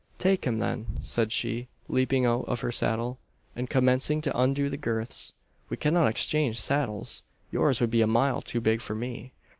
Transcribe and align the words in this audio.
"Take 0.17 0.45
him, 0.45 0.57
then!" 0.57 0.97
said 0.99 1.31
she, 1.31 1.67
leaping 1.87 2.25
out 2.25 2.45
of 2.47 2.61
her 2.61 2.71
saddle, 2.71 3.19
and 3.55 3.69
commencing 3.69 4.19
to 4.21 4.35
undo 4.35 4.67
the 4.67 4.75
girths, 4.75 5.31
"We 5.69 5.77
cannot 5.77 6.07
exchange 6.07 6.59
saddles: 6.59 7.21
yours 7.51 7.79
would 7.81 7.91
be 7.91 8.01
a 8.01 8.07
mile 8.07 8.41
too 8.41 8.61
big 8.61 8.81
for 8.81 8.95
me!" 8.95 9.31